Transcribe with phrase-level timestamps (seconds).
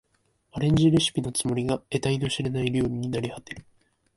[0.53, 3.63] アレンジレシピのつもりが得体の知れない料理になりはてる